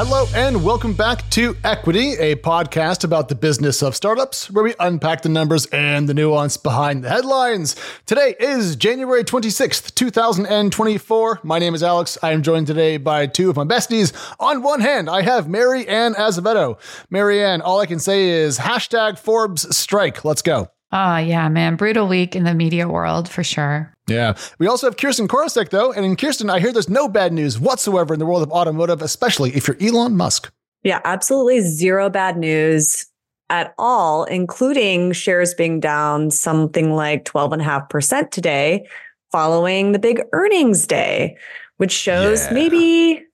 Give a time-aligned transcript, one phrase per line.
[0.00, 4.72] Hello, and welcome back to Equity, a podcast about the business of startups, where we
[4.78, 7.74] unpack the numbers and the nuance behind the headlines.
[8.06, 11.40] Today is January 26th, 2024.
[11.42, 12.16] My name is Alex.
[12.22, 14.12] I am joined today by two of my besties.
[14.38, 16.78] On one hand, I have Mary Ann Azevedo.
[17.10, 20.24] Mary Ann, all I can say is hashtag Forbes strike.
[20.24, 20.70] Let's go.
[20.90, 21.76] Oh, yeah, man.
[21.76, 23.92] Brutal week in the media world for sure.
[24.08, 24.34] Yeah.
[24.58, 25.92] We also have Kirsten Korosek, though.
[25.92, 29.02] And in Kirsten, I hear there's no bad news whatsoever in the world of automotive,
[29.02, 30.50] especially if you're Elon Musk.
[30.82, 33.06] Yeah, absolutely zero bad news
[33.50, 38.86] at all, including shares being down something like 12.5% today
[39.30, 41.36] following the big earnings day,
[41.76, 42.52] which shows yeah.
[42.52, 43.24] maybe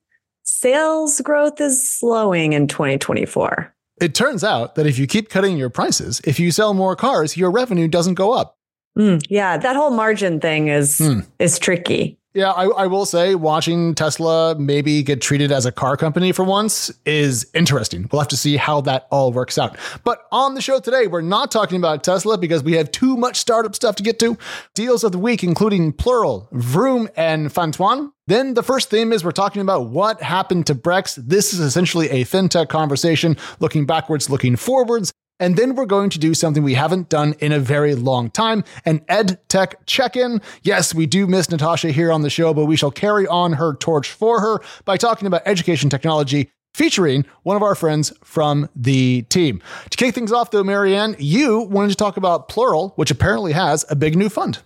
[0.43, 3.74] sales growth is slowing in 2024.
[4.01, 7.37] It turns out that if you keep cutting your prices, if you sell more cars,
[7.37, 8.57] your revenue doesn't go up.
[8.97, 11.25] Mm, yeah, that whole margin thing is mm.
[11.39, 12.17] is tricky.
[12.35, 16.43] Yeah, I, I, will say watching Tesla maybe get treated as a car company for
[16.43, 18.09] once is interesting.
[18.11, 19.77] We'll have to see how that all works out.
[20.03, 23.37] But on the show today, we're not talking about Tesla because we have too much
[23.37, 24.37] startup stuff to get to.
[24.73, 28.11] Deals of the week, including Plural, Vroom, and Fantuan.
[28.27, 31.15] Then the first theme is we're talking about what happened to Brex.
[31.15, 35.13] This is essentially a fintech conversation, looking backwards, looking forwards.
[35.39, 38.63] And then we're going to do something we haven't done in a very long time
[38.85, 40.41] an ed tech check in.
[40.63, 43.75] Yes, we do miss Natasha here on the show, but we shall carry on her
[43.75, 49.23] torch for her by talking about education technology featuring one of our friends from the
[49.23, 49.61] team.
[49.89, 53.85] To kick things off, though, Marianne, you wanted to talk about Plural, which apparently has
[53.89, 54.59] a big new fund.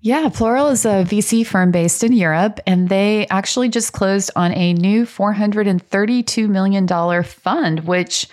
[0.00, 4.52] Yeah, Plural is a VC firm based in Europe, and they actually just closed on
[4.52, 8.26] a new $432 million fund, which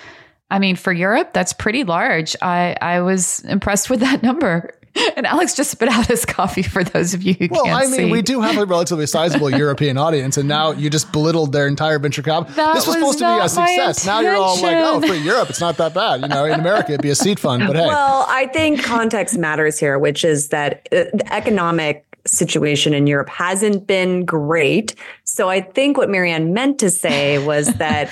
[0.51, 2.35] I mean, for Europe, that's pretty large.
[2.41, 4.73] I, I was impressed with that number.
[5.15, 7.91] And Alex just spit out his coffee for those of you who well, can't see.
[7.91, 8.11] Well, I mean, see.
[8.11, 11.99] we do have a relatively sizable European audience, and now you just belittled their entire
[11.99, 12.53] venture capital.
[12.55, 14.05] That this was, was supposed to be a success.
[14.05, 16.21] Now you're all like, oh, for Europe, it's not that bad.
[16.21, 17.85] You know, in America, it'd be a seed fund, but hey.
[17.85, 23.29] Well, I think context matters here, which is that uh, the economic situation in Europe
[23.29, 24.95] hasn't been great.
[25.23, 28.09] So I think what Marianne meant to say was that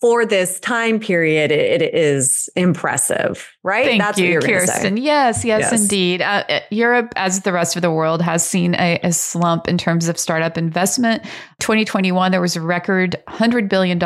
[0.00, 3.86] for this time period, it, it is impressive, right?
[3.86, 4.98] Thank That's you, Kirsten.
[4.98, 6.20] Yes, yes, yes, indeed.
[6.20, 9.78] Uh, uh, Europe, as the rest of the world, has seen a, a, slump in
[9.78, 11.22] terms of startup investment.
[11.60, 13.98] 2021, there was a record $100 billion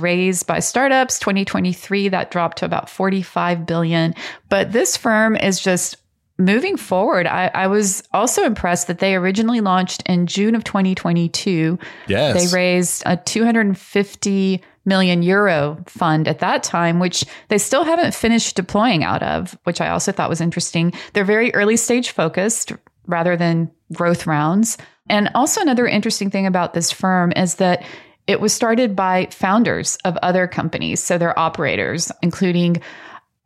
[0.00, 1.18] raised by startups.
[1.18, 4.14] 2023, that dropped to about 45 billion.
[4.50, 5.96] But this firm is just
[6.38, 11.78] moving forward, I, I, was also impressed that they originally launched in June of 2022.
[12.06, 12.50] Yes.
[12.50, 18.56] They raised a 250 million euro fund at that time, which they still haven't finished
[18.56, 20.92] deploying out of, which I also thought was interesting.
[21.12, 22.72] They're very early stage focused
[23.06, 24.78] rather than growth rounds.
[25.08, 27.84] And also, another interesting thing about this firm is that
[28.26, 31.02] it was started by founders of other companies.
[31.02, 32.82] So they're operators, including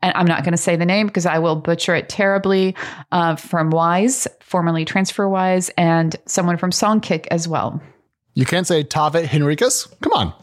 [0.03, 2.74] and I'm not going to say the name because I will butcher it terribly,
[3.12, 7.80] uh, from Wise, formerly TransferWise, and someone from Songkick as well.
[8.34, 9.92] You can't say Taavet Hinrikus?
[10.00, 10.34] Come on.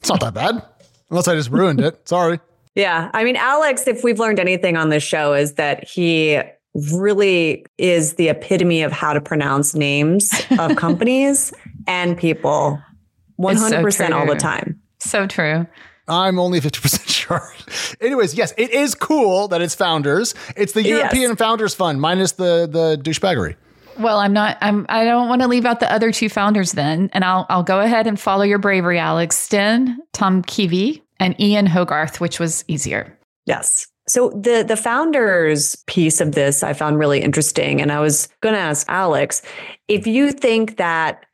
[0.00, 0.62] It's not that bad.
[1.10, 2.08] Unless I just ruined it.
[2.08, 2.40] Sorry.
[2.74, 3.10] Yeah.
[3.14, 6.40] I mean, Alex, if we've learned anything on this show, is that he
[6.74, 11.52] really is the epitome of how to pronounce names of companies
[11.86, 12.80] and people
[13.40, 14.80] 100% so all the time.
[14.98, 15.66] So true.
[16.08, 17.48] I'm only 50% sure.
[18.00, 20.34] Anyways, yes, it is cool that it's founders.
[20.56, 21.38] It's the European yes.
[21.38, 23.56] Founders Fund minus the the douchebaggery.
[23.98, 24.58] Well, I'm not.
[24.60, 24.86] I'm.
[24.88, 27.46] I don't want to leave out the other two founders then, and I'll.
[27.48, 32.38] I'll go ahead and follow your bravery, Alex Sten, Tom Kiwi, and Ian Hogarth, which
[32.38, 33.16] was easier.
[33.46, 33.86] Yes.
[34.08, 38.54] So the the founders piece of this I found really interesting, and I was going
[38.54, 39.42] to ask Alex
[39.88, 41.24] if you think that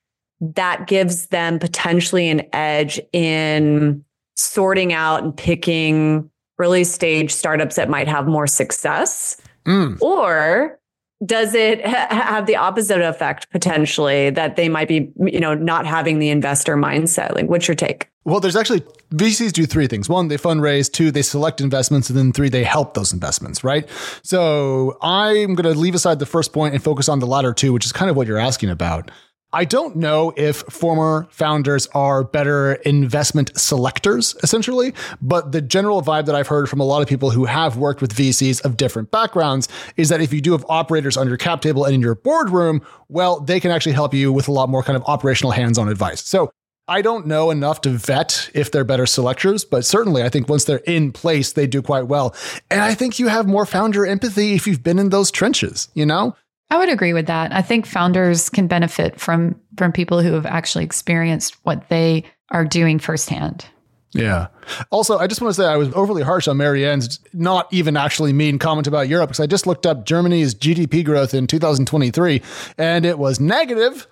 [0.40, 4.04] that gives them potentially an edge in
[4.36, 6.28] sorting out and picking
[6.58, 9.36] early stage startups that might have more success,
[9.66, 10.00] mm.
[10.00, 10.78] or
[11.24, 15.86] does it ha- have the opposite effect potentially that they might be you know not
[15.86, 17.34] having the investor mindset?
[17.34, 18.08] Like what's your take?
[18.24, 20.08] Well there's actually vcs do three things.
[20.08, 20.90] One they fundraise.
[20.90, 22.08] Two they select investments.
[22.08, 23.88] And then three they help those investments right?
[24.22, 27.72] So i'm going to leave aside the first point and focus on the latter two
[27.72, 29.10] which is kind of what you're asking about
[29.54, 36.24] I don't know if former founders are better investment selectors, essentially, but the general vibe
[36.26, 39.10] that I've heard from a lot of people who have worked with VCs of different
[39.10, 39.68] backgrounds
[39.98, 42.80] is that if you do have operators on your cap table and in your boardroom,
[43.08, 45.88] well, they can actually help you with a lot more kind of operational hands on
[45.88, 46.24] advice.
[46.24, 46.50] So
[46.88, 50.64] I don't know enough to vet if they're better selectors, but certainly I think once
[50.64, 52.34] they're in place, they do quite well.
[52.70, 56.06] And I think you have more founder empathy if you've been in those trenches, you
[56.06, 56.34] know?
[56.72, 57.52] I would agree with that.
[57.52, 62.64] I think founders can benefit from from people who have actually experienced what they are
[62.64, 63.66] doing firsthand.
[64.12, 64.46] Yeah.
[64.90, 68.32] Also, I just want to say I was overly harsh on Marianne's not even actually
[68.32, 72.40] mean comment about Europe because I just looked up Germany's GDP growth in 2023
[72.78, 74.06] and it was negative.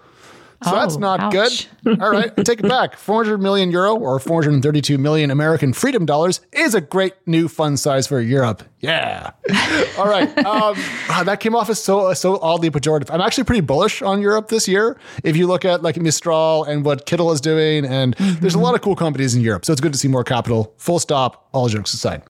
[0.63, 1.33] So oh, that's not ouch.
[1.85, 2.01] good.
[2.03, 2.97] All right, I take it back.
[2.97, 8.07] 400 million euro or 432 million American freedom dollars is a great new fund size
[8.07, 8.63] for Europe.
[8.81, 9.31] Yeah.
[9.99, 10.29] All right.
[10.45, 10.77] Um,
[11.25, 13.11] that came off as so so oddly pejorative.
[13.11, 14.99] I'm actually pretty bullish on Europe this year.
[15.25, 18.41] If you look at like Mistral and what Kittle is doing, and mm-hmm.
[18.41, 20.75] there's a lot of cool companies in Europe, so it's good to see more capital.
[20.77, 21.49] Full stop.
[21.53, 22.23] All jokes aside.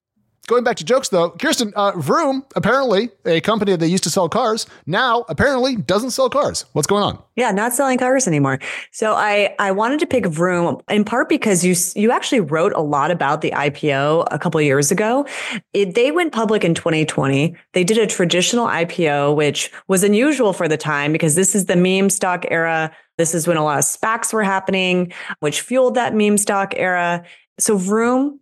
[0.47, 4.27] Going back to jokes though, Kirsten, uh, Vroom, apparently a company that used to sell
[4.27, 6.65] cars, now apparently doesn't sell cars.
[6.73, 7.21] What's going on?
[7.35, 8.59] Yeah, not selling cars anymore.
[8.91, 12.81] So I I wanted to pick Vroom in part because you you actually wrote a
[12.81, 15.25] lot about the IPO a couple years ago.
[15.73, 17.55] It, they went public in 2020.
[17.73, 21.75] They did a traditional IPO, which was unusual for the time because this is the
[21.77, 22.91] meme stock era.
[23.17, 27.23] This is when a lot of SPACs were happening, which fueled that meme stock era.
[27.59, 28.40] So Vroom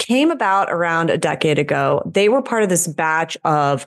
[0.00, 2.02] came about around a decade ago.
[2.06, 3.86] They were part of this batch of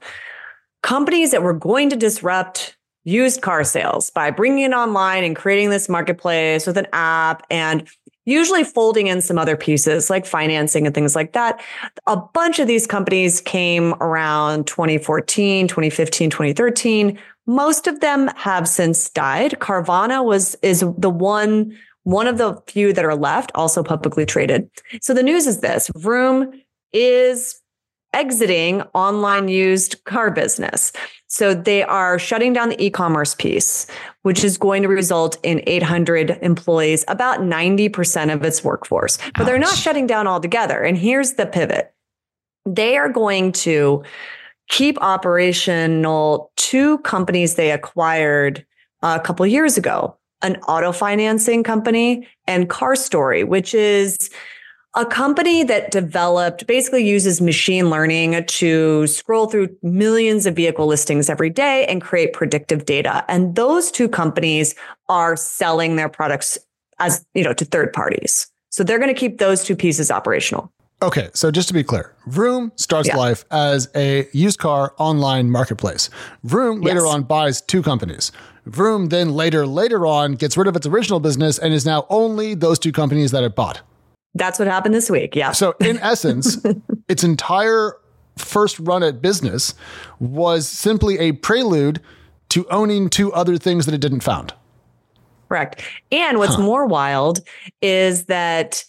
[0.83, 5.71] companies that were going to disrupt used car sales by bringing it online and creating
[5.71, 7.89] this marketplace with an app and
[8.25, 11.62] usually folding in some other pieces like financing and things like that.
[12.06, 17.19] A bunch of these companies came around 2014, 2015, 2013.
[17.48, 19.54] Most of them have since died.
[19.60, 24.69] Carvana was is the one one of the few that are left, also publicly traded.
[25.01, 26.51] So the news is this Vroom
[26.91, 27.61] is
[28.13, 30.91] exiting online used car business.
[31.27, 33.88] So they are shutting down the e-commerce piece,
[34.21, 39.17] which is going to result in 800 employees, about 90% of its workforce.
[39.17, 39.45] But Ouch.
[39.47, 40.79] they're not shutting down altogether.
[40.83, 41.91] And here's the pivot.
[42.67, 44.03] They are going to
[44.69, 48.65] keep operational two companies they acquired
[49.01, 54.29] a couple years ago an auto financing company, and CarStory, which is
[54.95, 61.29] a company that developed basically uses machine learning to scroll through millions of vehicle listings
[61.29, 63.25] every day and create predictive data.
[63.27, 64.75] And those two companies
[65.09, 66.59] are selling their products
[66.99, 68.47] as, you know, to third parties.
[68.69, 70.71] So they're going to keep those two pieces operational.
[71.01, 73.17] Okay, so just to be clear, Vroom starts yeah.
[73.17, 76.09] life as a used car online marketplace.
[76.43, 77.13] Vroom later yes.
[77.13, 78.31] on buys two companies.
[78.65, 82.54] Vroom then later, later on, gets rid of its original business and is now only
[82.54, 83.81] those two companies that it bought.
[84.36, 85.36] That's what happened this week.
[85.36, 85.51] Yeah.
[85.51, 86.57] So, in essence,
[87.07, 87.98] its entire
[88.38, 89.75] first run at business
[90.19, 92.01] was simply a prelude
[92.50, 94.54] to owning two other things that it didn't found.
[95.50, 95.83] Correct.
[96.12, 96.63] And what's huh.
[96.63, 97.42] more wild
[97.81, 98.83] is that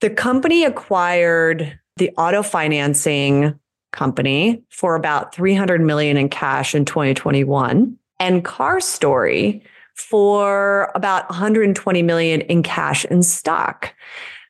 [0.00, 3.58] the company acquired the auto financing
[3.92, 9.62] company for about 300 million in cash in 2021 and CarStory
[9.94, 13.92] for about 120 million in cash and stock.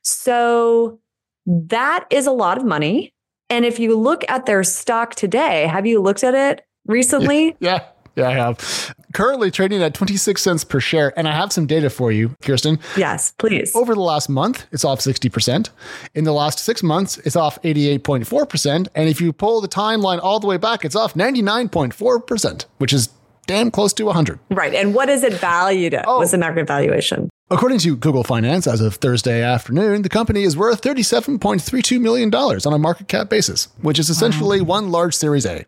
[0.02, 1.00] So
[1.46, 3.14] that is a lot of money.
[3.48, 7.56] And if you look at their stock today, have you looked at it recently?
[7.60, 7.84] Yeah.
[8.16, 8.94] Yeah, I have.
[9.14, 11.16] Currently trading at 26 cents per share.
[11.16, 12.80] And I have some data for you, Kirsten.
[12.96, 13.74] Yes, please.
[13.74, 15.70] Over the last month, it's off 60%.
[16.14, 18.88] In the last six months, it's off 88.4%.
[18.94, 23.10] And if you pull the timeline all the way back, it's off 99.4%, which is
[23.50, 24.38] damn close to 100.
[24.50, 24.74] Right.
[24.74, 26.04] And what is it valued at?
[26.06, 26.18] Oh.
[26.18, 27.28] What's the market valuation?
[27.50, 32.72] According to Google Finance, as of Thursday afternoon, the company is worth $37.32 million on
[32.72, 34.68] a market cap basis, which is essentially wow.
[34.68, 35.66] one large Series A.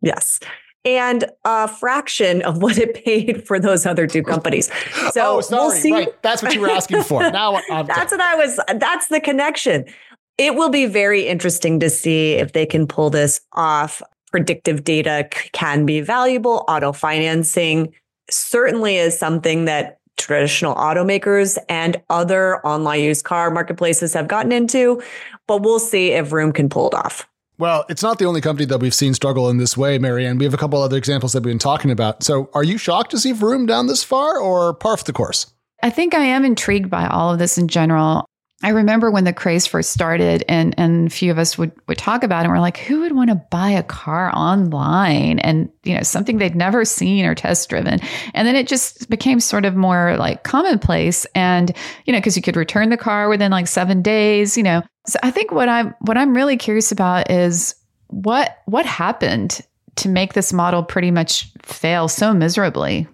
[0.00, 0.38] Yes.
[0.84, 4.70] And a fraction of what it paid for those other two companies.
[4.96, 5.60] Oh, so oh, sorry.
[5.60, 5.92] We'll see.
[5.92, 6.22] Right.
[6.22, 7.20] That's what you were asking for.
[7.32, 8.60] Now that's what I was.
[8.76, 9.86] That's the connection.
[10.38, 14.02] It will be very interesting to see if they can pull this off
[14.34, 16.64] predictive data can be valuable.
[16.66, 17.94] Auto financing
[18.28, 25.00] certainly is something that traditional automakers and other online used car marketplaces have gotten into,
[25.46, 27.28] but we'll see if Vroom can pull it off.
[27.58, 30.36] Well, it's not the only company that we've seen struggle in this way, Marianne.
[30.38, 32.24] We have a couple other examples that we've been talking about.
[32.24, 35.46] So are you shocked to see Vroom down this far or par for the course?
[35.80, 38.26] I think I am intrigued by all of this in general.
[38.64, 41.98] I remember when the craze first started and, and a few of us would, would
[41.98, 45.68] talk about it and we're like, who would want to buy a car online and,
[45.82, 48.00] you know, something they'd never seen or test driven.
[48.32, 51.26] And then it just became sort of more like commonplace.
[51.34, 54.82] And, you know, cause you could return the car within like seven days, you know.
[55.06, 57.74] So I think what I'm, what I'm really curious about is
[58.06, 59.60] what, what happened
[59.96, 63.06] to make this model pretty much fail so miserably?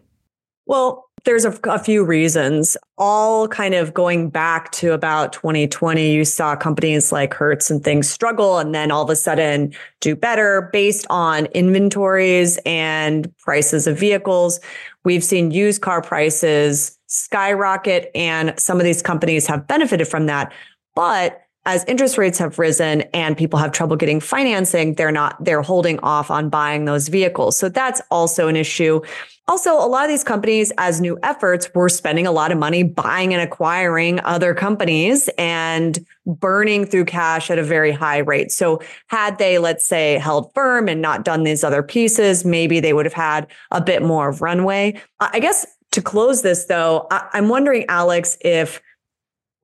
[0.67, 6.13] Well, there's a, a, few reasons, all kind of going back to about 2020.
[6.13, 10.15] You saw companies like Hertz and things struggle and then all of a sudden do
[10.15, 14.61] better based on inventories and prices of vehicles.
[15.05, 20.53] We've seen used car prices skyrocket and some of these companies have benefited from that.
[20.95, 25.63] But as interest rates have risen and people have trouble getting financing, they're not, they're
[25.63, 27.57] holding off on buying those vehicles.
[27.59, 29.03] So that's also an issue.
[29.47, 32.85] Also, a lot of these companies, as new efforts, were spending a lot of money
[32.85, 38.53] buying and acquiring other companies and burning through cash at a very high rate.
[38.53, 42.93] So, had they, let's say, held firm and not done these other pieces, maybe they
[42.93, 45.01] would have had a bit more of runway.
[45.19, 48.81] I guess to close this, though, I'm wondering, Alex, if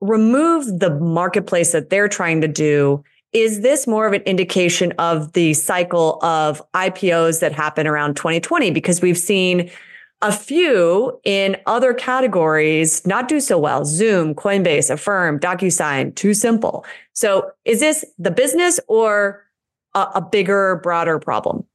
[0.01, 5.33] remove the marketplace that they're trying to do is this more of an indication of
[5.33, 8.71] the cycle of IPOs that happen around 2020?
[8.71, 9.69] Because we've seen
[10.21, 13.85] a few in other categories not do so well.
[13.85, 16.83] Zoom, Coinbase, Affirm, DocuSign, TuSimple.
[17.13, 19.45] So is this the business or
[19.93, 21.65] a, a bigger, broader problem?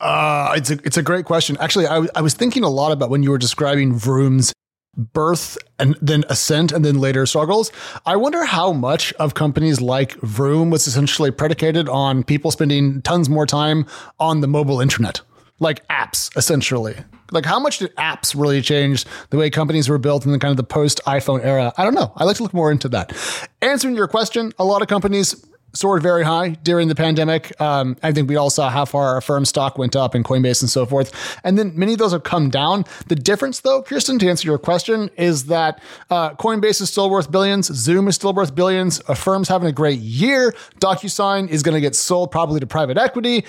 [0.00, 1.56] Uh, it's a it's a great question.
[1.58, 4.52] Actually, I, w- I was thinking a lot about when you were describing Vroom's
[4.96, 7.70] birth and then ascent and then later struggles.
[8.04, 13.28] I wonder how much of companies like Vroom was essentially predicated on people spending tons
[13.28, 13.86] more time
[14.18, 15.20] on the mobile internet,
[15.60, 16.96] like apps, essentially.
[17.30, 20.50] Like how much did apps really change the way companies were built in the kind
[20.50, 21.72] of the post iPhone era?
[21.76, 22.12] I don't know.
[22.16, 23.14] I like to look more into that.
[23.60, 27.58] Answering your question, a lot of companies soared very high during the pandemic.
[27.60, 30.70] Um, I think we all saw how far Affirm stock went up in Coinbase and
[30.70, 31.38] so forth.
[31.44, 32.84] And then many of those have come down.
[33.08, 37.30] The difference, though, Kirsten, to answer your question, is that uh, Coinbase is still worth
[37.30, 37.66] billions.
[37.66, 39.00] Zoom is still worth billions.
[39.08, 40.54] Affirm's having a great year.
[40.80, 43.44] DocuSign is going to get sold probably to private equity.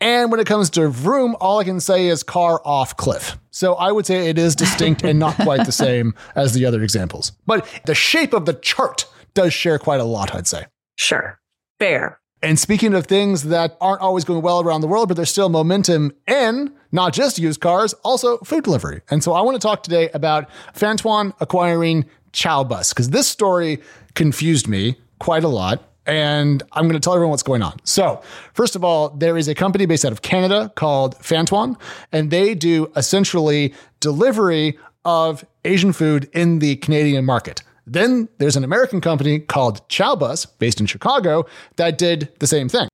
[0.00, 3.38] And when it comes to Vroom, all I can say is car off cliff.
[3.50, 6.82] So I would say it is distinct and not quite the same as the other
[6.82, 7.32] examples.
[7.46, 10.66] But the shape of the chart does share quite a lot, I'd say.
[10.96, 11.40] Sure.
[11.84, 12.18] Fair.
[12.40, 15.50] And speaking of things that aren't always going well around the world, but there's still
[15.50, 19.02] momentum in not just used cars, also food delivery.
[19.10, 23.82] And so I want to talk today about Fantuan acquiring Chowbus because this story
[24.14, 25.86] confused me quite a lot.
[26.06, 27.78] And I'm going to tell everyone what's going on.
[27.84, 28.22] So,
[28.54, 31.78] first of all, there is a company based out of Canada called Fantuan,
[32.12, 37.62] and they do essentially delivery of Asian food in the Canadian market.
[37.86, 42.88] Then there's an American company called Chowbus, based in Chicago, that did the same thing.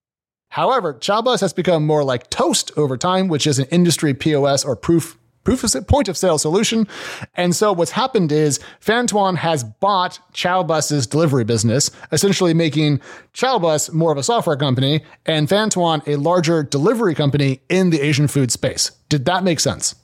[0.51, 4.75] However, Chowbus has become more like Toast over time, which is an industry POS or
[4.75, 6.87] proof proof of point of sale solution.
[7.35, 13.01] And so what's happened is Fantuan has bought Chowbus's delivery business, essentially making
[13.33, 18.29] Chowbus more of a software company and Fantuan a larger delivery company in the Asian
[18.29, 18.91] food space.
[19.09, 19.95] Did that make sense?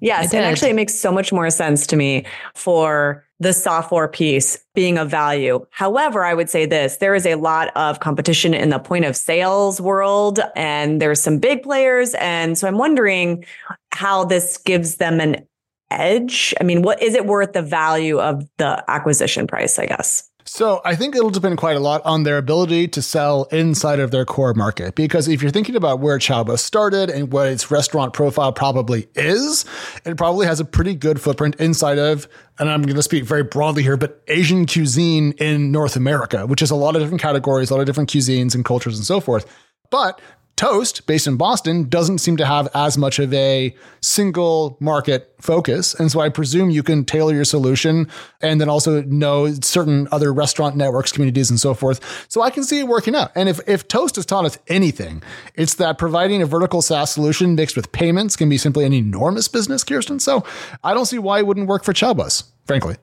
[0.00, 4.58] Yes, and actually it makes so much more sense to me for the software piece
[4.74, 5.64] being of value.
[5.70, 9.16] However, I would say this there is a lot of competition in the point of
[9.16, 12.14] sales world, and there's some big players.
[12.14, 13.44] And so I'm wondering
[13.92, 15.46] how this gives them an
[15.90, 16.54] edge.
[16.60, 20.28] I mean, what is it worth the value of the acquisition price, I guess?
[20.46, 24.10] So I think it'll depend quite a lot on their ability to sell inside of
[24.10, 24.94] their core market.
[24.94, 29.64] Because if you're thinking about where Chowbus started and what its restaurant profile probably is,
[30.04, 33.42] it probably has a pretty good footprint inside of, and I'm going to speak very
[33.42, 37.70] broadly here, but Asian cuisine in North America, which is a lot of different categories,
[37.70, 39.46] a lot of different cuisines and cultures and so forth.
[39.90, 40.20] But
[40.56, 45.94] Toast, based in Boston, doesn't seem to have as much of a single market focus.
[45.94, 48.08] And so I presume you can tailor your solution
[48.40, 52.26] and then also know certain other restaurant networks, communities, and so forth.
[52.28, 53.32] So I can see it working out.
[53.34, 55.22] And if, if Toast has taught us anything,
[55.54, 59.48] it's that providing a vertical SaaS solution mixed with payments can be simply an enormous
[59.48, 60.20] business, Kirsten.
[60.20, 60.44] So
[60.84, 62.96] I don't see why it wouldn't work for Chowbus, frankly.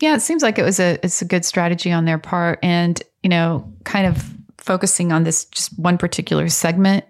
[0.00, 2.58] Yeah, it seems like it was a it's a good strategy on their part.
[2.62, 7.04] And, you know, kind of focusing on this just one particular segment.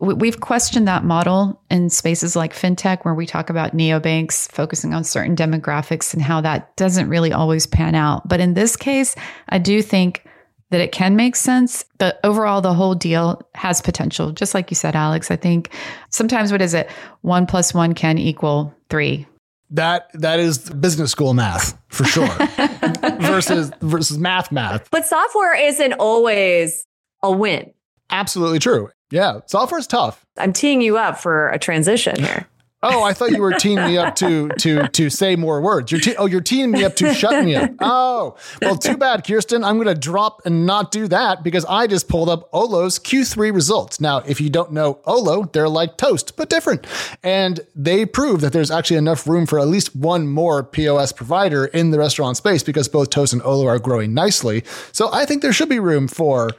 [0.00, 5.02] We've questioned that model in spaces like fintech, where we talk about neobanks focusing on
[5.02, 8.28] certain demographics and how that doesn't really always pan out.
[8.28, 9.16] But in this case,
[9.48, 10.24] I do think
[10.70, 11.84] that it can make sense.
[11.98, 14.30] But overall, the whole deal has potential.
[14.30, 15.70] Just like you said, Alex, I think
[16.10, 16.88] sometimes what is it?
[17.22, 19.26] One plus one can equal three.
[19.70, 22.28] That that is business school math for sure.
[23.20, 24.88] versus versus math math.
[24.90, 26.86] But software isn't always
[27.22, 27.72] a win.
[28.10, 28.90] Absolutely true.
[29.10, 30.24] Yeah, software is tough.
[30.36, 32.46] I'm teeing you up for a transition here.
[32.80, 35.90] Oh, I thought you were teeing me up to to to say more words.
[35.90, 37.72] You're te- oh, you're teeing me up to shut me up.
[37.80, 39.64] Oh, well, too bad, Kirsten.
[39.64, 43.52] I'm going to drop and not do that because I just pulled up Olo's Q3
[43.52, 44.00] results.
[44.00, 46.86] Now, if you don't know Olo, they're like Toast but different,
[47.24, 51.64] and they prove that there's actually enough room for at least one more POS provider
[51.66, 54.62] in the restaurant space because both Toast and Olo are growing nicely.
[54.92, 56.50] So I think there should be room for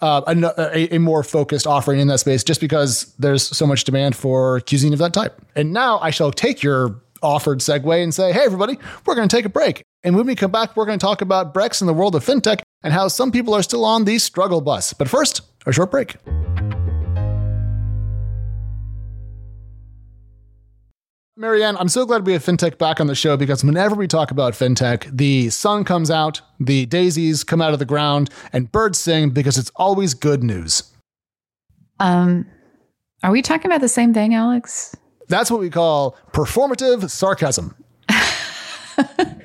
[0.00, 4.14] uh, a, a, more focused offering in that space just because there's so much demand
[4.14, 5.40] for cuisine of that type.
[5.56, 9.36] And now I shall take your offered segue and say, hey, everybody, we're going to
[9.36, 9.82] take a break.
[10.04, 12.24] And when we come back, we're going to talk about Brex in the world of
[12.24, 14.92] fintech and how some people are still on the struggle bus.
[14.92, 16.16] But first, a short break.
[21.40, 24.32] Marianne, I'm so glad we have FinTech back on the show because whenever we talk
[24.32, 28.98] about FinTech, the sun comes out, the daisies come out of the ground, and birds
[28.98, 30.82] sing because it's always good news.
[32.00, 32.44] Um,
[33.22, 34.96] are we talking about the same thing, Alex?
[35.28, 37.76] That's what we call performative sarcasm.
[38.08, 39.44] I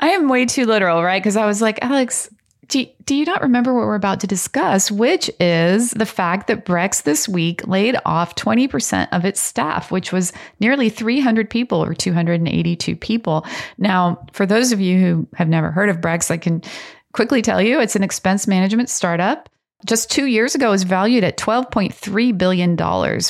[0.00, 1.22] am way too literal, right?
[1.22, 2.30] Because I was like, Alex,
[2.68, 6.64] do, do you not remember what we're about to discuss, which is the fact that
[6.64, 11.94] Brex this week laid off 20% of its staff, which was nearly 300 people or
[11.94, 13.46] 282 people.
[13.78, 16.62] Now, for those of you who have never heard of Brex, I can
[17.12, 19.48] quickly tell you it's an expense management startup.
[19.84, 22.76] Just two years ago, it was valued at $12.3 billion,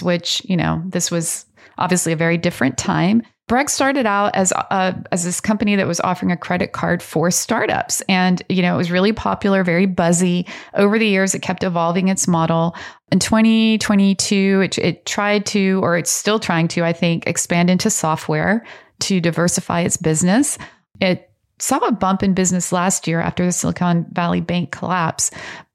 [0.03, 1.47] which, you know, this was
[1.79, 3.23] obviously a very different time.
[3.49, 7.31] Brex started out as a, as this company that was offering a credit card for
[7.31, 10.47] startups, and you know it was really popular, very buzzy.
[10.73, 12.75] Over the years, it kept evolving its model.
[13.13, 17.91] In 2022, it, it tried to, or it's still trying to, I think, expand into
[17.91, 18.65] software
[19.01, 20.57] to diversify its business.
[21.01, 25.31] It saw a bump in business last year after the Silicon Valley Bank collapse,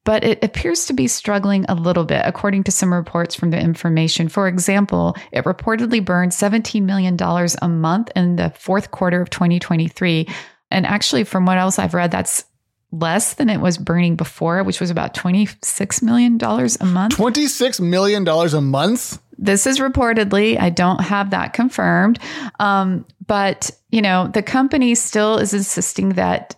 [0.09, 3.59] but it appears to be struggling a little bit, according to some reports from the
[3.59, 4.27] information.
[4.27, 7.15] For example, it reportedly burned $17 million
[7.61, 10.27] a month in the fourth quarter of 2023.
[10.71, 12.43] And actually, from what else I've read, that's
[12.91, 17.15] less than it was burning before, which was about $26 million a month.
[17.15, 19.21] $26 million a month?
[19.37, 22.17] This is reportedly, I don't have that confirmed.
[22.59, 26.55] Um, but, you know, the company still is insisting that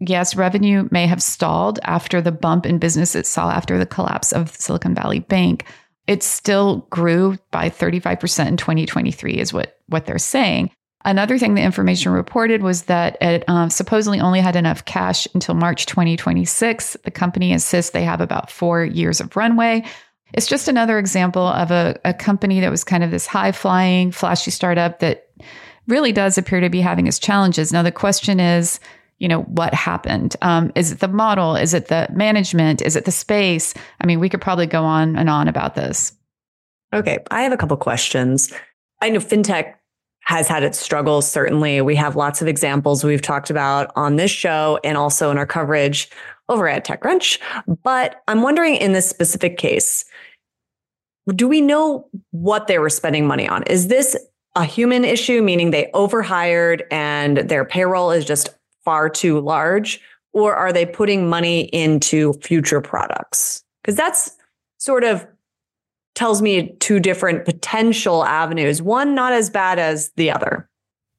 [0.00, 4.32] yes, revenue may have stalled after the bump in business it saw after the collapse
[4.32, 5.66] of Silicon Valley Bank.
[6.06, 10.70] It still grew by 35% in 2023, is what, what they're saying.
[11.04, 15.54] Another thing the information reported was that it um, supposedly only had enough cash until
[15.54, 16.96] March 2026.
[17.04, 19.84] The company insists they have about four years of runway.
[20.34, 24.12] It's just another example of a, a company that was kind of this high flying,
[24.12, 25.28] flashy startup that
[25.86, 27.72] really does appear to be having its challenges.
[27.72, 28.78] Now, the question is,
[29.20, 30.34] you know what happened?
[30.42, 31.54] Um, is it the model?
[31.54, 32.82] Is it the management?
[32.82, 33.74] Is it the space?
[34.00, 36.12] I mean we could probably go on and on about this.
[36.92, 38.52] Okay i have a couple questions.
[39.00, 39.74] I know fintech
[40.22, 41.80] has had its struggles certainly.
[41.80, 45.46] We have lots of examples we've talked about on this show and also in our
[45.46, 46.10] coverage
[46.48, 47.38] over at techcrunch.
[47.84, 50.04] But i'm wondering in this specific case
[51.34, 53.62] do we know what they were spending money on?
[53.64, 54.16] Is this
[54.56, 58.50] a human issue meaning they overhired and their payroll is just
[58.84, 60.00] far too large?
[60.32, 63.64] Or are they putting money into future products?
[63.82, 64.36] Because that's
[64.78, 65.26] sort of
[66.14, 70.68] tells me two different potential avenues, one not as bad as the other.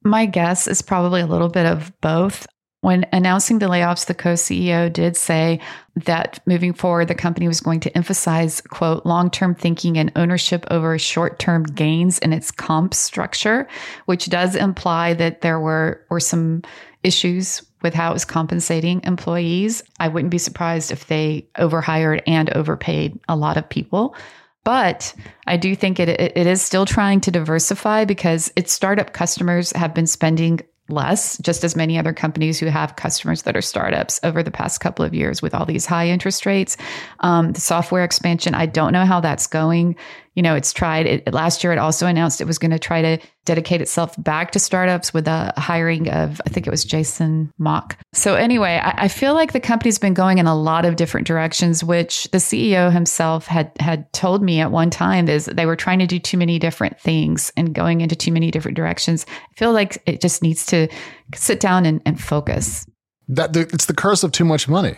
[0.03, 2.47] My guess is probably a little bit of both.
[2.81, 5.59] When announcing the layoffs, the co CEO did say
[6.05, 10.65] that moving forward, the company was going to emphasize, quote, long term thinking and ownership
[10.71, 13.67] over short term gains in its comp structure,
[14.07, 16.63] which does imply that there were, were some
[17.03, 19.83] issues with how it was compensating employees.
[19.99, 24.15] I wouldn't be surprised if they overhired and overpaid a lot of people.
[24.63, 25.15] But
[25.47, 29.95] I do think it, it, is still trying to diversify because its startup customers have
[29.95, 34.43] been spending less, just as many other companies who have customers that are startups over
[34.43, 36.77] the past couple of years with all these high interest rates.
[37.21, 39.95] Um, the software expansion, I don't know how that's going.
[40.35, 41.73] You know, it's tried it, last year.
[41.73, 45.27] It also announced it was going to try to dedicate itself back to startups with
[45.27, 47.97] a hiring of, I think it was Jason Mock.
[48.13, 51.27] So anyway, I, I feel like the company's been going in a lot of different
[51.27, 55.75] directions, which the CEO himself had had told me at one time is they were
[55.75, 59.25] trying to do too many different things and going into too many different directions.
[59.29, 60.87] I feel like it just needs to
[61.35, 62.85] sit down and, and focus.
[63.27, 64.95] That it's the curse of too much money.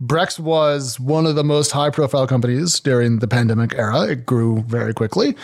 [0.00, 4.06] Brex was one of the most high profile companies during the pandemic era.
[4.06, 5.34] It grew very quickly.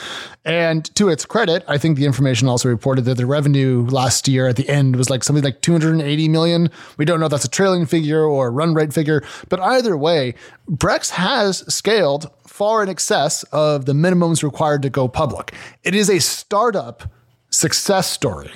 [0.45, 4.47] And to its credit, I think the information also reported that the revenue last year
[4.47, 6.71] at the end was like something like 280 million.
[6.99, 9.97] We don't know if that's a trailing figure or a run rate figure, but either
[9.97, 10.35] way,
[10.71, 15.53] Brex has scaled far in excess of the minimums required to go public.
[15.83, 17.11] It is a startup
[17.51, 18.53] success story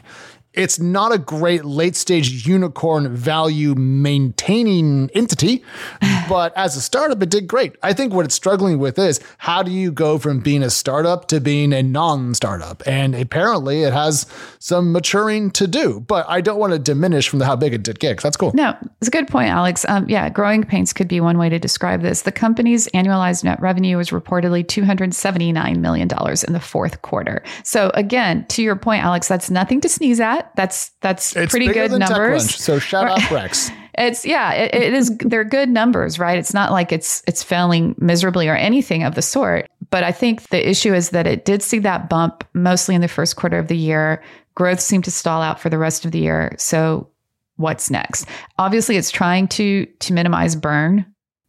[0.59, 5.62] it's not a great late stage unicorn value maintaining entity,
[6.29, 7.77] but as a startup, it did great.
[7.81, 11.29] I think what it's struggling with is how do you go from being a startup
[11.29, 12.83] to being a non startup?
[12.87, 14.27] And apparently it has
[14.59, 17.85] some maturing to do, but I don't want to diminish from the how big it
[17.85, 18.21] did get.
[18.21, 18.51] That's cool.
[18.53, 19.87] No, it's a good point, Alex.
[19.88, 22.23] Um, yeah, growing pains could be one way to describe this.
[22.23, 27.44] The company's annualized net revenue was reportedly $279 million in the fourth quarter.
[27.62, 30.48] So again, to your point, Alex, that's nothing to sneeze at.
[30.57, 32.47] That's that's it's pretty good numbers.
[32.47, 33.71] TechCrunch, so shout out Rex.
[33.99, 35.17] it's yeah, it, it is.
[35.19, 36.39] They're good numbers, right?
[36.39, 39.69] It's not like it's it's failing miserably or anything of the sort.
[39.91, 43.09] But I think the issue is that it did see that bump mostly in the
[43.09, 44.23] first quarter of the year.
[44.55, 46.55] Growth seemed to stall out for the rest of the year.
[46.59, 47.09] So
[47.57, 48.27] what's next?
[48.59, 51.07] Obviously, it's trying to to minimize burn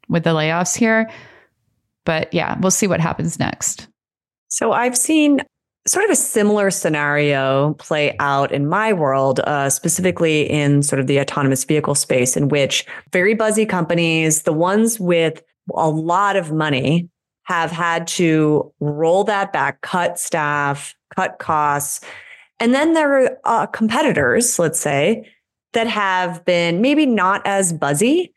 [0.07, 1.09] with the layoffs here.
[2.05, 3.87] But yeah, we'll see what happens next.
[4.47, 5.41] So I've seen
[5.89, 11.07] sort of a similar scenario play out in my world, uh, specifically in sort of
[11.07, 15.41] the autonomous vehicle space, in which very buzzy companies, the ones with
[15.73, 17.09] a lot of money,
[17.45, 22.01] have had to roll that back, cut staff, cut costs.
[22.59, 25.27] And then there are uh, competitors, let's say,
[25.73, 28.31] that have been maybe not as buzzy,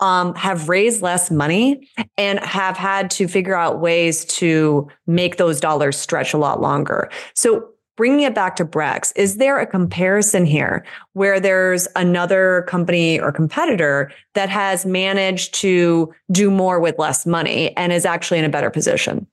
[0.00, 5.60] um, have raised less money and have had to figure out ways to make those
[5.60, 7.10] dollars stretch a lot longer.
[7.34, 13.18] So bringing it back to Brex, is there a comparison here where there's another company
[13.18, 18.44] or competitor that has managed to do more with less money and is actually in
[18.44, 19.26] a better position?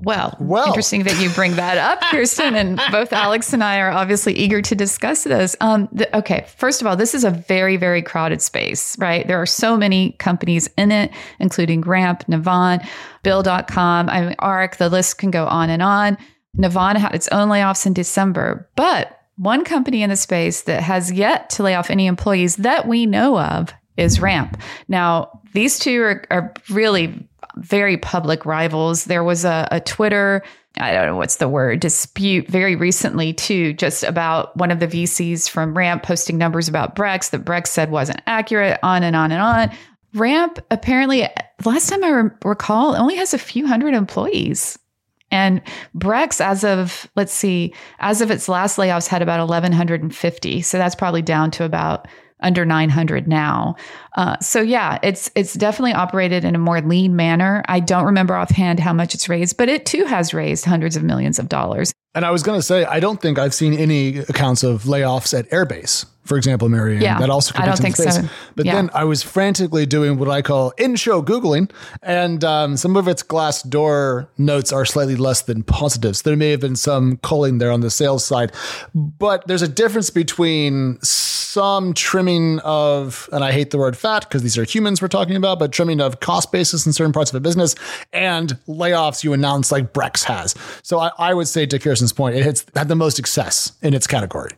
[0.00, 2.54] Well, well, interesting that you bring that up, Kirsten.
[2.54, 5.56] and both Alex and I are obviously eager to discuss this.
[5.60, 9.26] Um, the, okay, first of all, this is a very, very crowded space, right?
[9.26, 12.86] There are so many companies in it, including Ramp, Navan,
[13.24, 16.16] Bill.com, I mean, ARC, the list can go on and on.
[16.54, 21.10] Navan had its own layoffs in December, but one company in the space that has
[21.12, 24.60] yet to lay off any employees that we know of is Ramp.
[24.86, 29.04] Now, these two are, are really very public rivals.
[29.04, 30.42] There was a, a Twitter,
[30.78, 34.86] I don't know what's the word, dispute very recently too, just about one of the
[34.86, 39.32] VCs from Ramp posting numbers about Brex that Brex said wasn't accurate, on and on
[39.32, 39.70] and on.
[40.14, 41.28] Ramp apparently,
[41.64, 44.78] last time I re- recall, only has a few hundred employees.
[45.30, 45.60] And
[45.94, 50.62] Brex, as of, let's see, as of its last layoffs, had about 1,150.
[50.62, 52.08] So that's probably down to about
[52.40, 53.76] under 900 now.
[54.16, 57.64] Uh, so yeah, it's it's definitely operated in a more lean manner.
[57.68, 61.02] I don't remember offhand how much it's raised, but it too has raised hundreds of
[61.02, 61.92] millions of dollars.
[62.14, 65.38] And I was going to say, I don't think I've seen any accounts of layoffs
[65.38, 67.02] at Airbase, for example, Marianne.
[67.02, 68.28] Yeah, that also I don't think so.
[68.54, 68.74] But yeah.
[68.74, 71.70] then I was frantically doing what I call in-show googling,
[72.02, 76.16] and um, some of its Glassdoor notes are slightly less than positive.
[76.16, 78.52] So there may have been some culling there on the sales side,
[78.94, 84.42] but there's a difference between some trimming of, and I hate the word fat because
[84.42, 87.36] these are humans we're talking about, but trimming of cost basis in certain parts of
[87.36, 87.74] a business
[88.12, 90.54] and layoffs you announce like Brex has.
[90.82, 93.94] So I, I would say to Kirsten's point, it has had the most success in
[93.94, 94.50] its category.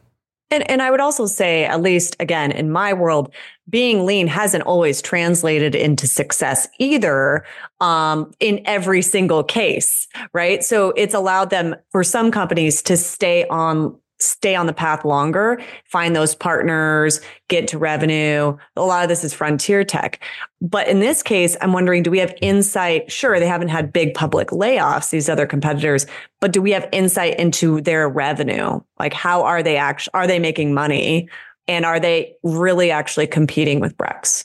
[0.51, 3.33] And, and I would also say, at least again, in my world,
[3.69, 7.45] being lean hasn't always translated into success either
[7.81, 10.65] um, in every single case, right?
[10.65, 15.63] So it's allowed them for some companies to stay on stay on the path longer,
[15.85, 18.57] find those partners, get to revenue.
[18.77, 20.23] A lot of this is frontier tech.
[20.61, 23.11] But in this case, I'm wondering, do we have insight?
[23.11, 26.07] Sure, they haven't had big public layoffs, these other competitors,
[26.41, 28.81] but do we have insight into their revenue?
[28.99, 31.29] Like how are they actually, are they making money?
[31.69, 34.45] And are they really actually competing with Brex?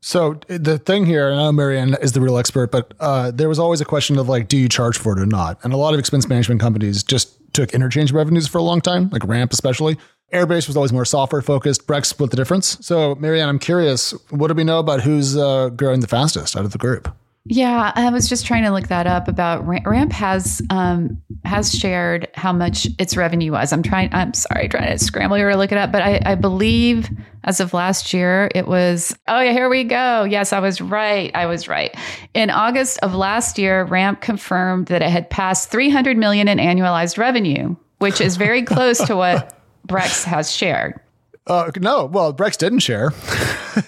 [0.00, 3.48] So the thing here, and I know Marianne is the real expert, but uh, there
[3.48, 5.58] was always a question of like, do you charge for it or not?
[5.64, 9.08] And a lot of expense management companies just took interchange revenues for a long time,
[9.10, 9.96] like Ramp especially.
[10.32, 11.86] Airbase was always more software focused.
[11.86, 12.84] Brex split the difference.
[12.84, 16.64] So, Marianne, I'm curious, what do we know about who's uh, growing the fastest out
[16.64, 17.08] of the group?
[17.44, 22.28] Yeah, I was just trying to look that up about Ramp has um, has shared
[22.34, 23.72] how much its revenue was.
[23.72, 24.12] I'm trying.
[24.12, 27.08] I'm sorry, trying to scramble here to look it up, but I, I believe
[27.44, 29.16] as of last year it was.
[29.28, 30.24] Oh yeah, here we go.
[30.24, 31.30] Yes, I was right.
[31.34, 31.96] I was right.
[32.34, 37.16] In August of last year, Ramp confirmed that it had passed 300 million in annualized
[37.16, 41.00] revenue, which is very close to what Brex has shared.
[41.48, 43.12] Uh, no, well, Brex didn't share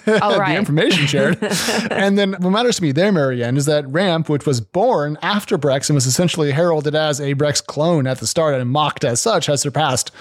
[0.07, 0.53] oh, right.
[0.53, 1.37] the information shared.
[1.91, 5.57] and then what matters to me there, Marianne, is that Ramp, which was born after
[5.57, 9.21] Brex and was essentially heralded as a Brex clone at the start and mocked as
[9.21, 10.11] such, has surpassed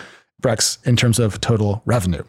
[0.42, 2.24] Brex in terms of total revenue.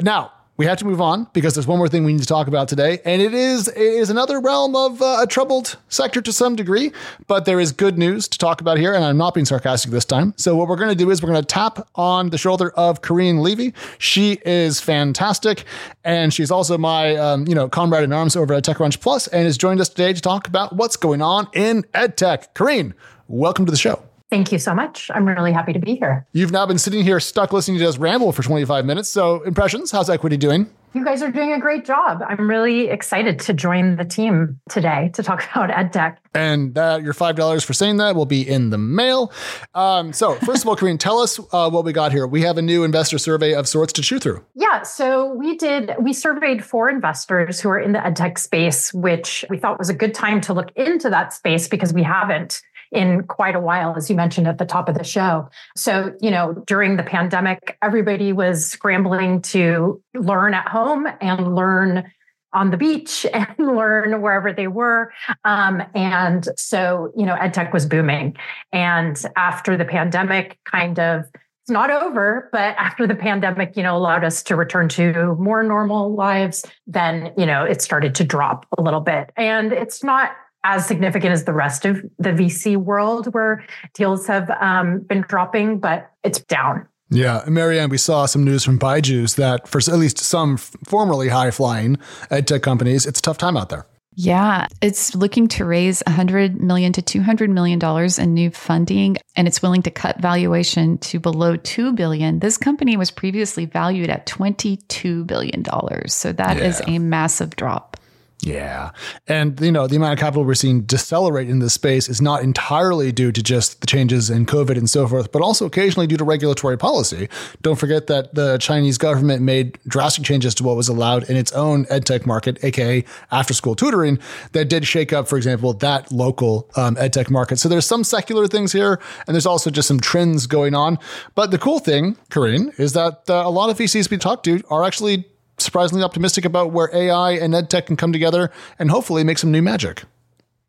[0.00, 2.46] Now, we have to move on because there's one more thing we need to talk
[2.46, 6.32] about today, and it is it is another realm of uh, a troubled sector to
[6.32, 6.92] some degree.
[7.26, 10.04] But there is good news to talk about here, and I'm not being sarcastic this
[10.04, 10.34] time.
[10.36, 13.00] So what we're going to do is we're going to tap on the shoulder of
[13.00, 13.72] Karyne Levy.
[13.98, 15.64] She is fantastic,
[16.04, 19.44] and she's also my um, you know comrade in arms over at TechCrunch Plus, and
[19.44, 22.54] has joined us today to talk about what's going on in EdTech.
[22.54, 22.92] Karine,
[23.26, 24.02] welcome to the show.
[24.32, 25.10] Thank you so much.
[25.14, 26.26] I'm really happy to be here.
[26.32, 29.10] You've now been sitting here stuck listening to us ramble for 25 minutes.
[29.10, 30.70] So, impressions, how's equity doing?
[30.94, 32.22] You guys are doing a great job.
[32.26, 36.16] I'm really excited to join the team today to talk about EdTech.
[36.34, 39.34] And uh, your $5 for saying that will be in the mail.
[39.74, 42.26] Um, so, first of all, Karyne, tell us uh, what we got here.
[42.26, 44.42] We have a new investor survey of sorts to chew through.
[44.54, 44.80] Yeah.
[44.80, 49.58] So, we did, we surveyed four investors who are in the EdTech space, which we
[49.58, 53.56] thought was a good time to look into that space because we haven't in quite
[53.56, 55.48] a while, as you mentioned at the top of the show.
[55.76, 62.12] So, you know, during the pandemic, everybody was scrambling to learn at home and learn
[62.52, 65.12] on the beach and learn wherever they were.
[65.44, 68.36] Um, and so, you know, EdTech was booming.
[68.72, 71.24] And after the pandemic kind of
[71.62, 75.62] it's not over, but after the pandemic, you know, allowed us to return to more
[75.62, 79.30] normal lives, then, you know, it started to drop a little bit.
[79.36, 80.32] And it's not
[80.64, 85.78] as significant as the rest of the VC world where deals have um, been dropping,
[85.78, 86.86] but it's down.
[87.10, 91.50] Yeah, Marianne, we saw some news from Byju's that for at least some formerly high
[91.50, 91.98] flying
[92.30, 93.86] ed tech companies, it's a tough time out there.
[94.14, 99.48] Yeah, it's looking to raise 100 million to 200 million dollars in new funding and
[99.48, 102.38] it's willing to cut valuation to below 2 billion.
[102.38, 106.14] This company was previously valued at 22 billion dollars.
[106.14, 106.64] So that yeah.
[106.64, 107.96] is a massive drop.
[108.44, 108.90] Yeah.
[109.28, 112.42] And, you know, the amount of capital we're seeing decelerate in this space is not
[112.42, 116.16] entirely due to just the changes in COVID and so forth, but also occasionally due
[116.16, 117.28] to regulatory policy.
[117.62, 121.52] Don't forget that the Chinese government made drastic changes to what was allowed in its
[121.52, 124.18] own edtech market, aka after school tutoring,
[124.52, 127.60] that did shake up, for example, that local um, edtech market.
[127.60, 130.98] So there's some secular things here, and there's also just some trends going on.
[131.36, 134.64] But the cool thing, Karyne, is that uh, a lot of VCs we talked to
[134.68, 135.26] are actually
[135.62, 139.62] surprisingly optimistic about where AI and EdTech can come together and hopefully make some new
[139.62, 140.04] magic.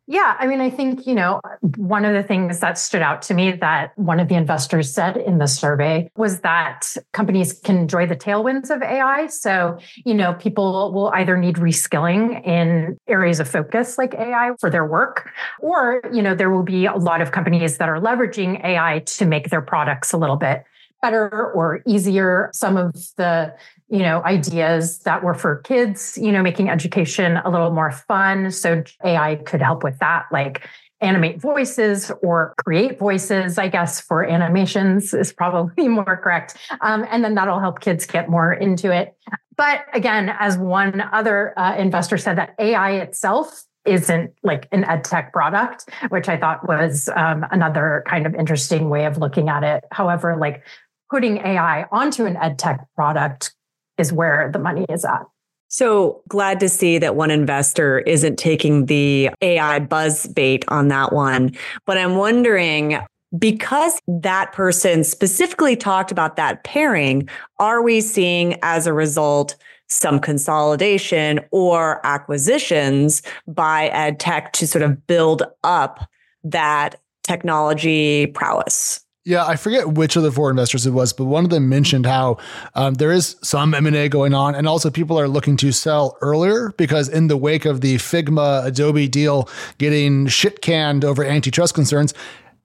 [0.06, 1.40] Yeah, I mean, I think, you know,
[1.76, 5.16] one of the things that stood out to me that one of the investors said
[5.16, 9.28] in the survey was that companies can enjoy the tailwinds of AI.
[9.28, 14.68] So, you know, people will either need reskilling in areas of focus like AI for
[14.68, 15.30] their work,
[15.60, 19.24] or, you know, there will be a lot of companies that are leveraging AI to
[19.24, 20.64] make their products a little bit
[21.00, 22.50] better or easier.
[22.52, 23.54] Some of the
[23.88, 28.50] you know, ideas that were for kids, you know, making education a little more fun.
[28.50, 30.66] So AI could help with that, like
[31.00, 36.56] animate voices or create voices, I guess, for animations is probably more correct.
[36.80, 39.14] Um, and then that'll help kids get more into it.
[39.56, 45.04] But again, as one other uh, investor said, that AI itself isn't like an ed
[45.04, 49.62] tech product, which I thought was um, another kind of interesting way of looking at
[49.62, 49.84] it.
[49.92, 50.64] However, like
[51.10, 53.54] putting AI onto an ed tech product
[53.98, 55.22] is where the money is at.
[55.68, 61.12] So glad to see that one investor isn't taking the AI buzz bait on that
[61.12, 61.52] one.
[61.84, 62.98] But I'm wondering,
[63.36, 67.28] because that person specifically talked about that pairing,
[67.58, 69.56] are we seeing as a result
[69.88, 76.08] some consolidation or acquisitions by ed tech to sort of build up
[76.44, 79.03] that technology prowess?
[79.26, 82.04] Yeah, I forget which of the four investors it was, but one of them mentioned
[82.04, 82.36] how
[82.74, 85.72] um, there is some M and A going on, and also people are looking to
[85.72, 91.24] sell earlier because in the wake of the Figma Adobe deal getting shit canned over
[91.24, 92.12] antitrust concerns,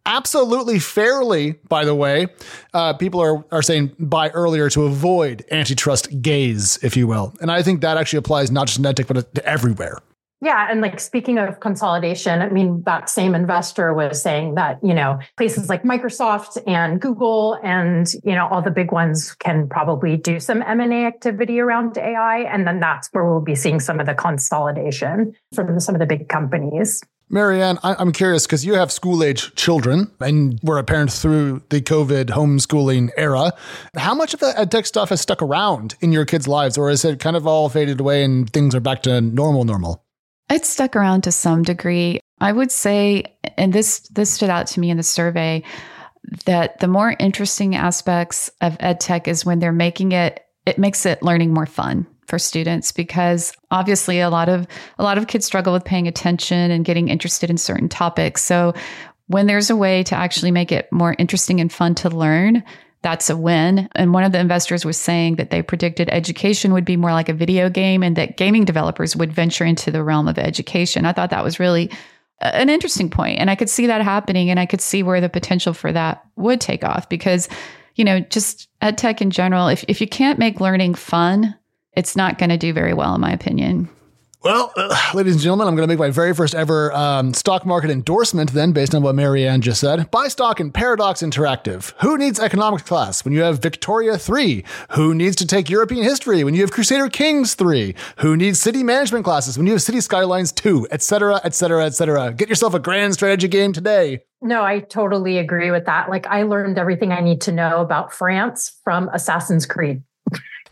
[0.06, 2.28] absolutely fairly, by the way,
[2.74, 7.50] uh, people are are saying buy earlier to avoid antitrust gaze, if you will, and
[7.50, 10.00] I think that actually applies not just to EdTech but to everywhere.
[10.42, 10.68] Yeah.
[10.70, 15.20] And like speaking of consolidation, I mean, that same investor was saying that, you know,
[15.38, 20.40] places like Microsoft and Google and, you know, all the big ones can probably do
[20.40, 22.40] some M&A activity around AI.
[22.40, 26.08] And then that's where we'll be seeing some of the consolidation from some of the
[26.08, 27.02] big companies.
[27.32, 31.80] Marianne, I'm curious because you have school age children and were a parent through the
[31.80, 33.52] COVID homeschooling era.
[33.96, 36.90] How much of that ed tech stuff has stuck around in your kids' lives, or
[36.90, 40.04] is it kind of all faded away and things are back to normal, normal?
[40.50, 42.20] It stuck around to some degree.
[42.42, 43.24] I would say,
[43.58, 45.64] and this this stood out to me in the survey,
[46.46, 51.06] that the more interesting aspects of ed tech is when they're making it it makes
[51.06, 54.68] it learning more fun for students because obviously a lot of
[55.00, 58.44] a lot of kids struggle with paying attention and getting interested in certain topics.
[58.44, 58.74] So
[59.28, 62.64] when there's a way to actually make it more interesting and fun to learn,
[63.02, 63.88] that's a win.
[63.96, 67.30] And one of the investors was saying that they predicted education would be more like
[67.30, 71.06] a video game and that gaming developers would venture into the realm of education.
[71.06, 71.90] I thought that was really
[72.42, 75.30] an interesting point and I could see that happening and I could see where the
[75.30, 77.50] potential for that would take off because
[77.96, 81.54] you know just ed tech in general if if you can't make learning fun
[81.94, 83.90] it's not going to do very well in my opinion
[84.42, 87.66] Well, uh, ladies and gentlemen, I'm going to make my very first ever um, stock
[87.66, 90.10] market endorsement then, based on what Marianne just said.
[90.12, 91.94] Buy stock in Paradox Interactive.
[92.02, 94.64] Who needs economics class when you have Victoria 3?
[94.92, 97.94] Who needs to take European history when you have Crusader Kings 3?
[98.20, 102.32] Who needs city management classes when you have City Skylines 2, etc., etc., etc.?
[102.32, 104.22] Get yourself a grand strategy game today.
[104.42, 106.10] No, I totally agree with that.
[106.10, 110.02] Like, I learned everything I need to know about France from Assassin's Creed.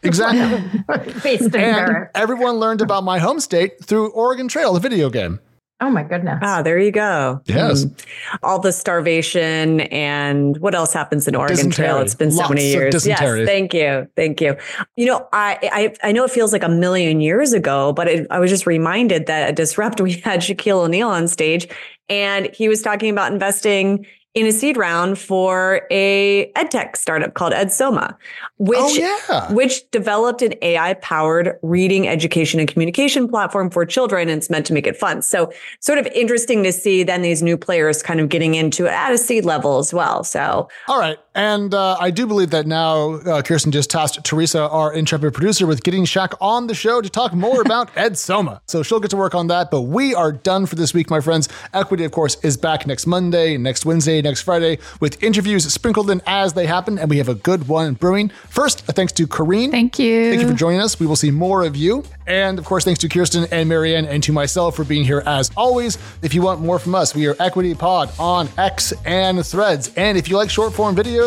[0.03, 0.81] Exactly.
[1.23, 2.11] Based in and Paris.
[2.15, 5.39] everyone learned about my home state through Oregon Trail, the video game.
[5.79, 6.39] Oh my goodness.
[6.41, 7.39] Ah, there you go.
[7.45, 7.85] Yes.
[7.85, 8.03] Mm.
[8.41, 11.99] All the starvation and what else happens in Oregon Trail?
[11.99, 12.93] It's been so Lots many years.
[12.93, 13.41] dysentery.
[13.41, 14.55] Yes, thank you, thank you.
[14.95, 15.59] You know, I
[16.01, 18.65] I, I know it feels like a million years ago, but it, I was just
[18.65, 21.67] reminded that at Disrupt we had Shaquille O'Neal on stage,
[22.09, 27.53] and he was talking about investing in a seed round for a edtech startup called
[27.53, 28.15] EdSoma,
[28.57, 29.51] which oh, yeah.
[29.51, 34.29] which developed an AI powered reading, education, and communication platform for children.
[34.29, 35.21] And it's meant to make it fun.
[35.23, 38.91] So, sort of interesting to see then these new players kind of getting into it
[38.91, 40.23] at a seed level as well.
[40.23, 41.17] So, All right.
[41.37, 45.67] And uh, I do believe that now uh, Kirsten just tasked Theresa, our intrepid producer,
[45.67, 48.59] with getting Shaq on the show to talk more about EdSoma.
[48.65, 49.69] So she'll get to work on that.
[49.69, 51.47] But we are done for this week, my friends.
[51.75, 56.23] Equity, of course, is back next Monday, next Wednesday, next Friday, with interviews sprinkled in
[56.25, 56.97] as they happen.
[56.97, 58.29] And we have a good one brewing.
[58.49, 59.69] First, a thanks to Karyne.
[59.69, 60.31] Thank you.
[60.31, 60.99] Thank you for joining us.
[60.99, 62.03] We will see more of you.
[62.25, 65.21] And of course, thanks to Kirsten and Mary Ann and to myself for being here
[65.27, 65.99] as always.
[66.23, 69.93] If you want more from us, we are Equity Pod on X and Threads.
[69.95, 71.26] And if you like short form videos,